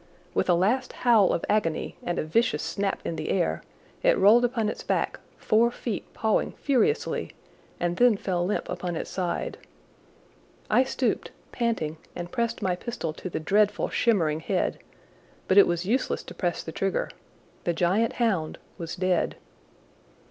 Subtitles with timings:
[0.33, 3.61] With a last howl of agony and a vicious snap in the air,
[4.01, 7.33] it rolled upon its back, four feet pawing furiously,
[7.79, 9.59] and then fell limp upon its side.
[10.71, 14.79] I stooped, panting, and pressed my pistol to the dreadful, shimmering head,
[15.47, 17.07] but it was useless to press the trigger.
[17.65, 19.35] The giant hound was dead.